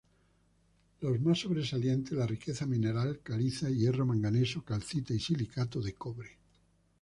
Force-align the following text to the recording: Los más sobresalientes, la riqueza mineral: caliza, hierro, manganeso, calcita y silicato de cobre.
Los 1.01 1.21
más 1.21 1.41
sobresalientes, 1.41 2.17
la 2.17 2.25
riqueza 2.25 2.65
mineral: 2.65 3.19
caliza, 3.21 3.69
hierro, 3.69 4.03
manganeso, 4.03 4.63
calcita 4.65 5.13
y 5.13 5.19
silicato 5.19 5.79
de 5.79 5.93
cobre. 5.93 6.39